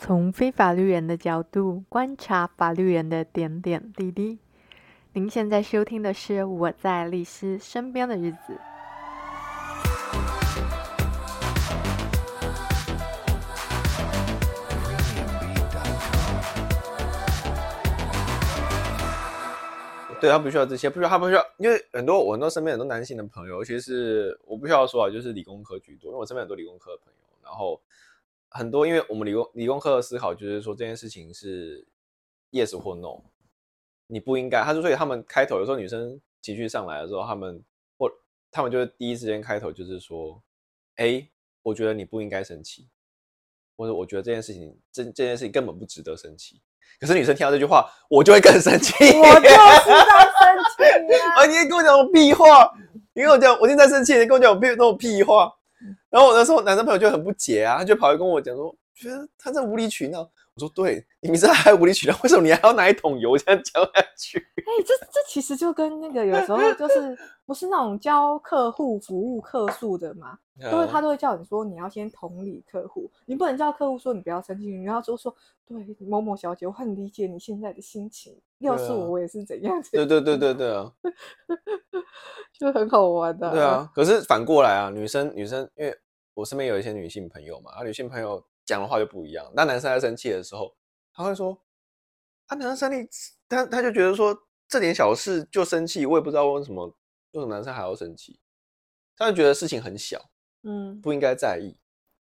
[0.00, 4.38] 从非法律人的角度观察法律人的点点滴滴。
[5.12, 8.38] 您现在收听的是《我在律师身边的日子》。
[20.20, 27.80] 对，他不需要这些，不需要，他不需要，因为很多我很多身边很多男性的朋友，尤其是我不需要说啊，就是理工科居多，因为我身边很多理工科的朋友，然后。
[28.50, 31.86] 很多，因为我们理工理工科的思考就是说这件事情是
[32.50, 33.22] yes 或 no，
[34.06, 34.62] 你不应该。
[34.62, 37.62] 他就所以他们开头有时候女生情绪上来的时候，他们
[37.98, 38.10] 或
[38.50, 40.42] 他们就会第一时间开头就是说，
[40.96, 41.28] 哎，
[41.62, 42.88] 我觉得你不应该生气，
[43.76, 46.60] 或者我觉得这件事情这这件事情根本不值得生气。
[46.98, 48.94] 可是女生听到这句话，我就会更生气。
[48.94, 49.74] 我就是在
[50.38, 51.44] 生气 啊！
[51.44, 52.72] 你跟我讲屁话，
[53.12, 55.54] 你跟我讲，我现在生气，你跟我讲屁那种屁话。
[56.10, 60.30] 然后我那时候男生朋友就很不解啊，他就跑来跟我讲说，觉得他在无理取闹。
[60.58, 64.38] 我说对，你明知道还无理取闹，为什么你还要拿一桶油这样浇下去？
[64.38, 70.36] 哎、欸，这这其实就跟那个有时候就是不是那种教客户服务客诉的嘛，
[70.68, 75.32] 都会他都会叫你说你要先同理客户，你不能叫客户说你不要生气，你要就说
[75.64, 79.92] 对某某小姐，我很理解你现在的心情，要是我我也是怎样子。
[79.92, 80.92] 对对对对对啊，
[82.58, 83.48] 就很好玩的。
[83.52, 85.96] 对啊，可是反过来啊，女生女生，因为
[86.34, 88.44] 我身边有一些女性朋友嘛，啊，女性朋友。
[88.68, 89.50] 讲的话就不一样。
[89.56, 90.76] 那男生在生气的时候，
[91.14, 91.58] 他会说
[92.48, 94.38] ：“啊，男生生气，他他就觉得说
[94.68, 96.86] 这点小事就生气，我也不知道为什么，
[97.32, 98.38] 为什么男生还要生气？
[99.16, 100.22] 他就觉得事情很小，
[100.64, 101.74] 嗯，不应该在意。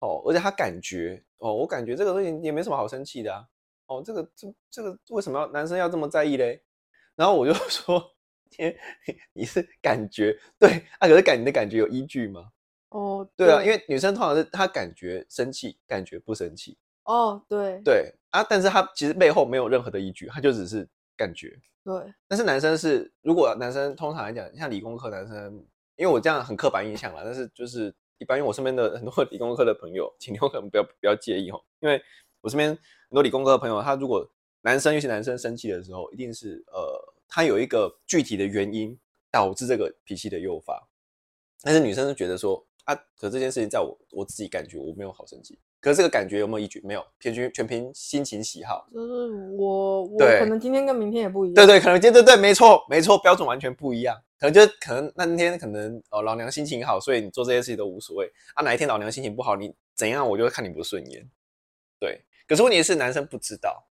[0.00, 3.46] 哦，而且他感觉，哦，我感觉这个事情也没什么好生气的啊。
[3.86, 6.64] 哦，这个这这个为什么要男生要这么在意嘞？
[7.14, 8.04] 然后我就 说：
[8.50, 8.76] 天
[9.32, 11.06] 你是感觉对啊？
[11.06, 12.50] 可是感你的感觉有依据吗？”
[12.94, 16.78] 哦，oh, 对啊，因为女生通常是她感觉生气，感觉不生气。
[17.02, 21.58] 哦，oh, 对，对啊，但是她其实背后没有任何的依据，她就只是感觉。
[21.82, 21.92] 对，
[22.28, 25.54] 但是男生是，如果男生通常来讲，像理工科男生，
[25.96, 32.00] 因为我这样很刻板印象啦，但是就是一般，因为我身边的很多理工科的朋友，请你们可能不要不要介意哦，因为
[32.42, 34.24] 我身边很多理工科的朋友，他如果
[34.60, 38.96] 男生，尤其男生生气的时候，一定是呃，他有一个具体的原因
[39.32, 40.80] 导致这个脾气的诱发，
[41.60, 42.64] 但是女生就觉得说。
[42.84, 42.94] 啊！
[43.18, 46.80] 可这件事情在我我自己感觉我没有好生气，可是这个感觉有没有依据？
[46.84, 48.86] 没有，全全全凭心情喜好。
[48.92, 51.54] 就是我我可能今天跟明天也不一样。
[51.54, 54.16] 对对，可能今天对对，没错没错，标准完全不一样。
[54.38, 58.62] 可能就可能那天可能哦老娘心情好，所以你做这些事情都无所谓啊。
[58.62, 61.26] 哪一天老娘心情不好，你怎样我就会看你不顺眼。
[61.98, 63.88] 对，可是问题是男生不知道，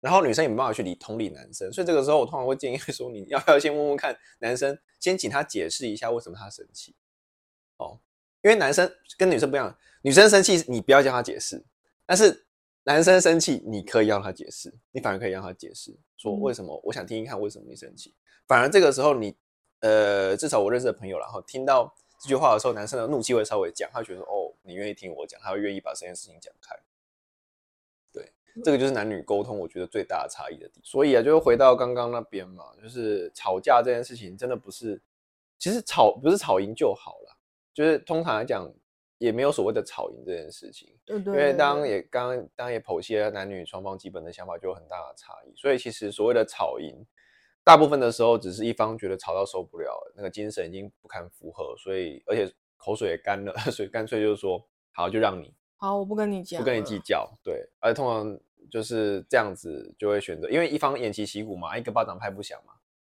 [0.00, 6.94] 然后女生也没办法去理同理男生，所以这个时候我通常会建议说，你要不要先问问看男生，先请他解释一下为什么他生气。
[7.82, 7.98] 哦，
[8.42, 11.64] 因为男生跟女生不一样，女生生气你不要叫他解释，
[12.06, 12.46] 但是
[12.84, 16.80] 男生生气你可以让他解释，你反而可以让他解释，说为什么？
[16.84, 18.14] 我想听听看为什么你生气。
[18.48, 19.36] 反而这个时候你，
[19.80, 26.74] 呃，至少我认识的朋友，然后听到这句话的时候，男生的怒气会稍微降，他觉得哦，你愿意听我讲，他会愿意把这件事情讲开。
[28.12, 28.32] 对，
[28.64, 30.82] 这个就是男女沟通，我觉得最大的差异的地方。
[30.84, 35.00] 所以啊，就回到刚刚那边嘛，就是吵架这件事情，真的不是，
[35.58, 37.36] 其实吵不是吵赢就好了。
[37.74, 38.70] 就是通常来讲，
[39.18, 46.94] 也没有所谓的吵赢这件事情，对对，对，因为当也刚刚当也剖析了男女双方基本的想法就有很大的差异，所以其实所谓的吵赢，
[47.64, 54.60] 大部分的时候只是一方觉得吵到受不了，那个精神已经不堪负荷，所以而且口水也干了， 所以干脆就是说
[54.92, 56.98] 好，就让你好，我不跟你讲，不跟你计。
[56.98, 58.38] 较，对，而且通常
[58.70, 62.72] 就是这样子就会选择，因为一方偃旗息鼓嘛，一个巴掌拍不响嘛。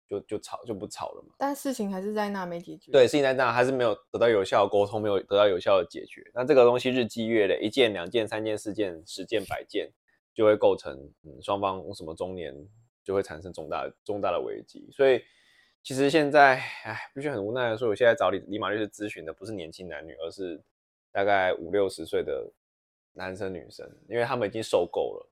[0.08, 2.92] 就就吵就不吵了嘛，但事情还是在那没解决。
[2.92, 6.24] 对，事情在那还是没有得到有效的沟通，没有得到有效的解决。
[6.34, 9.92] 那这个东西日积月累，一件、两件、三件、四件、十件、百件，
[10.34, 12.56] 就会构成嗯双方什么中年
[13.04, 14.88] 就会产生重大重大的危机。
[14.92, 15.24] 所以
[15.82, 20.62] 其实现在哎，必须很无奈的说，我现在找李李马律师咨询的不是年轻男女，而是
[21.12, 22.52] 大概五六十岁的
[23.14, 25.32] 男生女生，因为他们已经受够了。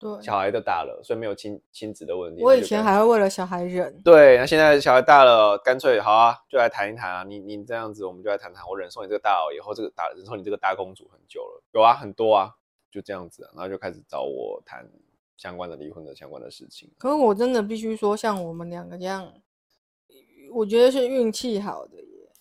[0.00, 2.42] 对，小孩都大了，所以没有亲亲子的问题。
[2.42, 3.94] 我以前还会为了小孩忍。
[4.02, 7.22] 对，那现在小孩大了，干脆好啊，就来谈一谈啊。
[7.22, 8.66] 你你这样子，我们就来谈谈。
[8.66, 12.50] 我忍受你这个大佬，以后这个大忍受你这个大公主很久了，有啊，很多啊，
[12.90, 14.90] 就这样子啊，然后就开始找我谈
[15.36, 16.90] 相关的离婚的相关的事情。
[16.96, 19.30] 可是我真的必须说，像我们两个这样，
[20.50, 22.32] 我觉得是运气好的耶。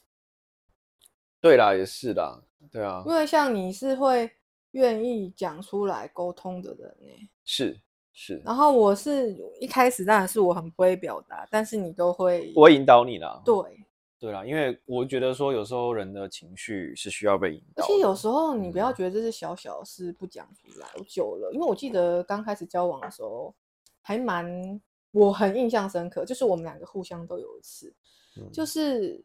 [1.41, 2.41] 对啦，也是啦，
[2.71, 3.03] 对啊。
[3.05, 4.31] 因为像你是会。
[4.71, 7.29] 愿意讲出来沟通的人呢？
[7.43, 7.79] 是
[8.13, 8.41] 是。
[8.45, 13.41] 然后我是一开始当然是我很不会表达，但是你都会，我会引导你了。
[13.45, 13.55] 对，
[14.19, 23.55] 对啦，因为我觉得说有时候人的情绪是需要被引导，而且有时候你不要觉得这是小小的事不讲出来，我、嗯、久了，因为我记得刚开始交往的时候
[24.01, 24.81] 还蛮，
[25.11, 27.93] 我很印象深刻，就是我们两个互相都有一次，
[28.37, 29.23] 嗯、就是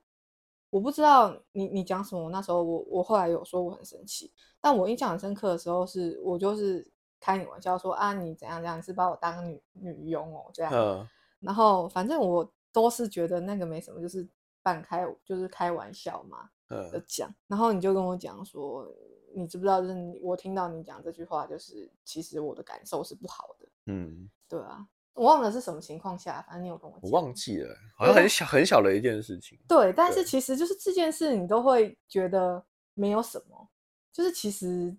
[0.75, 6.85] 我不知道你你讲什么，那时候我我后来有说我很生气，但我印象很深刻的时候是我就是
[7.21, 14.29] 开你玩笑说啊你怎样怎样，你是把我当女女佣哦这样，嗯、然后反正我都是觉得那个没什么，就是。
[14.65, 16.49] 半开就是开玩笑嘛，
[16.91, 18.91] 的讲，然后你就跟我讲说，
[19.35, 19.83] 你知不知道？
[19.83, 23.69] 就是我听到你讲这句话，就是其实我的感受是不好的。
[23.85, 27.11] 嗯，对啊，我忘了是什么情况下，反正你有跟我讲。
[27.11, 29.59] 我忘记了，好像很小很小的一件事情。
[29.69, 32.65] 对，但是其实就是这件事，你都会觉得
[32.95, 33.69] 没有什么。
[34.13, 34.97] 就是其实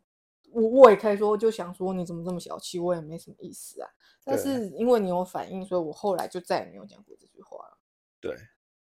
[0.52, 3.90] 我我也可以说，就想说你怎么这么小气，我也没什么意思啊。
[4.24, 7.78] 但是因为你有反应，所以我后来就再也没有讲过这句话了。
[8.20, 8.36] 对，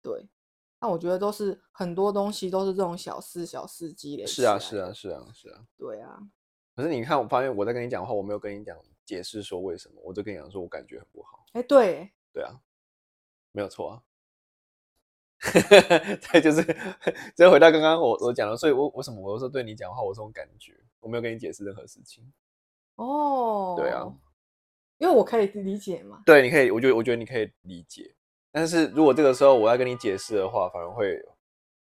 [0.01, 0.29] 对。
[0.79, 4.25] 那我觉得都是很多东西都是这种小事小事积累。
[4.25, 5.65] 是啊是啊是啊是啊。
[5.77, 6.19] 对啊。
[6.75, 11.45] 可是你看，我发现我在跟你讲话，我没有跟你讲解释说为什么，我就跟你讲说我感觉很不好。
[11.53, 12.11] 哎、欸，对。
[12.33, 12.59] 对啊，
[13.51, 14.03] 没有错啊。
[16.31, 16.63] 对，就是
[17.35, 22.31] 再回到刚刚我我讲的，所以我为什么我说对你讲话我这种感觉，我没有跟你解释任何事情。
[22.95, 23.75] 哦。
[23.77, 24.05] 对啊。
[24.99, 26.23] 因为我可以理解嘛。
[26.25, 28.15] 对，你可以，我觉得我觉得你可以理解。
[28.51, 31.19] 但是如果这个时候我要跟你解释的话，反而会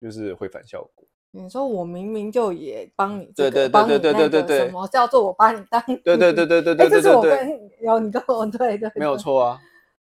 [0.01, 1.07] 就是会反效果。
[1.35, 5.83] 你说我明明就也帮你，对对对对对对对，什么叫做我帮你当？
[6.05, 9.61] 对对对对对对，这是我跟有你跟我对对，没有错啊。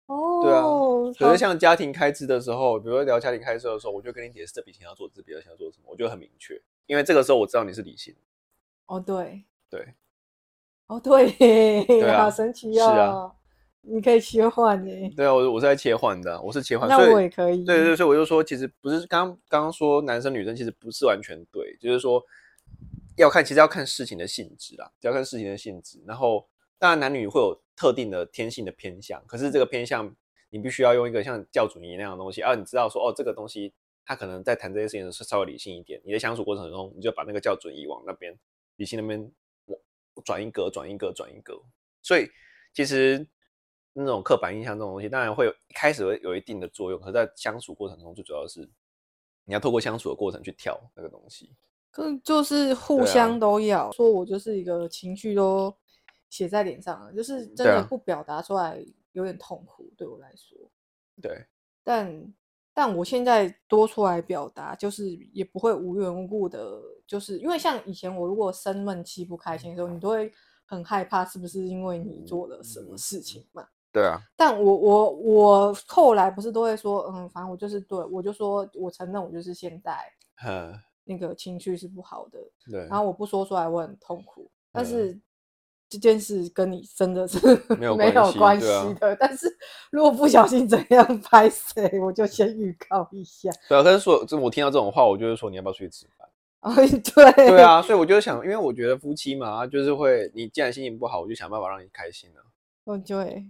[0.06, 0.64] 哦，对啊，
[1.16, 8.14] 可是像家庭开支的时候，比如说聊家庭开支的时候，我就跟你解释这笔钱要做，这笔钱要做什么，我就很明确，因为这个时候我知道你是理性。
[8.86, 9.94] 哦，对，对，
[10.88, 12.84] 哦，对，好神奇哦。
[12.84, 13.32] 是啊，
[13.84, 15.12] 你可以切换耶。
[15.16, 16.88] 对啊，我我是在切换的，我是切换。
[16.88, 17.64] 那我也可以。
[17.64, 22.22] 对对，所以我就说，其实不是刚刚刚说男生女生其实不是完全对，就是说
[23.16, 26.00] 要看，其实要看事情的性质啦，要看事情的性质。
[26.06, 26.48] 然后
[26.78, 30.14] 当然男女会有特定的天性的偏向，可是这个偏向
[30.50, 33.72] 你必须要用一个像教主你那样的东西啊，你知道说哦，这个东西
[34.06, 38.32] 他可能在谈这些事情是稍微理性一点，你在相处过程中你就把那个教准一往那边
[38.76, 39.28] 理性那边
[39.66, 41.60] 我转一格转一格转一格，
[42.00, 42.28] 所以
[42.72, 43.26] 其实。
[43.92, 48.60] 那种刻板印象这种东西，当然会有一开始会有一定的作用，可是在相处过程中，最主要是
[49.44, 51.54] 你要透过相处的过程去跳那个东西。
[51.90, 55.74] 可就是互相都要、啊、说，我就是一个情绪都
[56.30, 60.56] 写在脸上了，就是真的不表达出来有点痛苦，对我来说。
[61.20, 61.44] 对。
[61.84, 62.34] 但
[62.72, 70.32] 但我现在多出来表达，就是也不会无缘无故的，就是因为像以前我如果生闷气不开心的时候，你都会
[70.64, 73.68] 很害怕，是不是因为你做了什么事情嘛？
[73.92, 79.96] 对啊，但我我我后来不是都会说，嗯，反正我就是对，我就说我承认我就是现在，
[81.04, 82.38] 那个情绪是不好的，
[82.70, 85.18] 对，然后我不说出来我很痛苦，但是
[85.90, 87.38] 这件事跟你真的是
[87.78, 87.94] 没有
[88.38, 89.46] 关系的，但是
[89.90, 93.50] 如果不小心怎样拍谁，我就先预告一下。
[93.68, 96.26] 对啊，可是说，就我听到这种话，我就会说你要不要出去吃饭？
[96.60, 102.40] 啊， 对，对啊，所以我就想，因为我觉得夫妻嘛，就是会，你既然心情不好，我就想办法让你开心啊。
[102.86, 103.44] 嗯，对。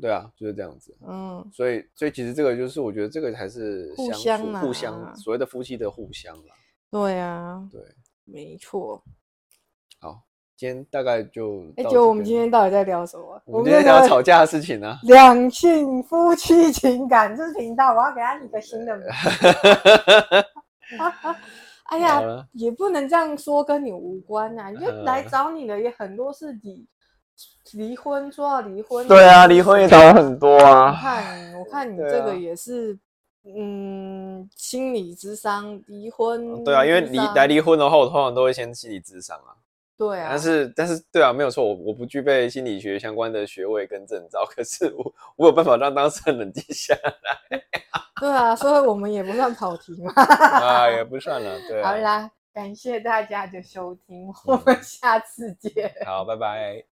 [0.00, 0.96] 对啊，就是这样子。
[1.06, 6.54] 嗯，所以所以其实这个就是我觉得这个才是相互相互相所谓的夫妻的互相啦。
[6.90, 7.80] 对啊，对，
[8.24, 9.02] 没错。
[10.00, 10.22] 好，
[10.56, 13.42] 今天大概就哎，就我们今天到底在聊什么？
[13.44, 14.98] 我们今天聊吵架的事情呢、啊？
[15.04, 19.12] 两性夫妻情感这频道，我要给他一个新的名字。
[21.90, 24.70] 哎呀，也不能这样说，跟你无关呐、啊。
[24.70, 26.86] 你就来找你的也很多是你。
[27.72, 30.88] 离婚说要离婚，对啊，离婚也找了很多啊。
[30.88, 32.98] 我看，我看你这个也是，啊、
[33.56, 36.64] 嗯，心理智商离婚。
[36.64, 39.52] 对啊，因为离来离婚的话，我通常都会先心理智商啊。
[39.96, 40.28] 对啊。
[40.30, 47.60] 但是但是，对啊，没有错，我我不具备心理学相关的学位跟证照， 可是我我有办法让当事人冷静下来。
[48.20, 50.12] 对啊，所以我们也不算跑题嘛。
[50.14, 51.90] 啊，也不算了，对、啊。
[51.90, 55.92] 好啦，感谢大家的收听，我们下次见。
[56.04, 56.87] 好，拜拜。